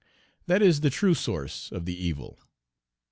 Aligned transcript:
That 0.47 0.63
is 0.63 0.81
the 0.81 0.89
true 0.89 1.13
source 1.13 1.71
of 1.71 1.85
the 1.85 1.93
evil. 1.93 2.39